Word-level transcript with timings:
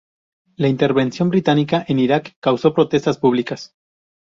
La 0.55 0.67
intervención 0.67 1.29
británica 1.29 1.85
en 1.87 1.99
Iraq 1.99 2.29
causó 2.39 2.73
protestas 2.73 3.19
públicas. 3.19 3.75